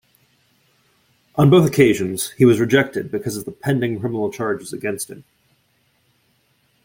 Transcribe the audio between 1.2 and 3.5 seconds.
On both occasions he was rejected because of